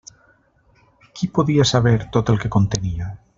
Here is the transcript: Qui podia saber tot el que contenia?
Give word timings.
Qui 1.19 1.29
podia 1.39 1.67
saber 1.73 1.95
tot 2.17 2.33
el 2.35 2.41
que 2.45 2.53
contenia? 2.57 3.13